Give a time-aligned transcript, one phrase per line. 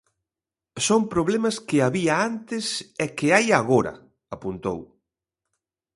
[0.87, 2.65] "Son problemas que había antes
[3.03, 3.93] e que hai agora",
[4.35, 4.79] apuntou.